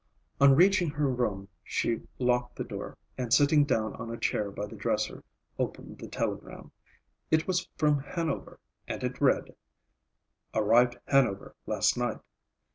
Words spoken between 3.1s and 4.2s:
and sitting down on a